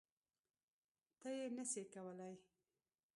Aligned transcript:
ته 1.19 1.29
یی 1.37 1.47
نه 1.57 1.63
سی 1.71 1.83
کولای 1.93 2.35